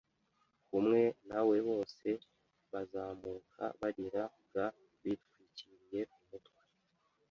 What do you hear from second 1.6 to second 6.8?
bose bazamuka barira g bitwikiriye umutwe